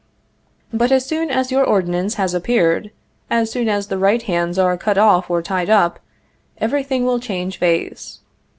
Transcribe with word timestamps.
But 0.73 0.91
as 0.91 1.05
soon 1.05 1.29
as 1.29 1.51
your 1.51 1.63
ordinance 1.63 2.15
has 2.15 2.33
appeared, 2.33 2.89
as 3.29 3.51
soon 3.51 3.69
as 3.69 3.85
the 3.85 3.99
right 3.99 4.23
hands 4.23 4.57
are 4.57 4.75
cut 4.75 4.97
off 4.97 5.29
or 5.29 5.43
tied 5.43 5.69
up, 5.69 5.99
everything 6.57 7.05
will 7.05 7.19
change 7.19 7.59
face. 7.59 8.19